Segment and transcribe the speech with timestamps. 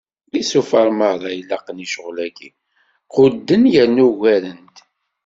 [0.41, 2.49] Isufar meṛṛa ilaqen i ccɣel-agi,
[3.13, 4.77] qudden yerna ugaren-d.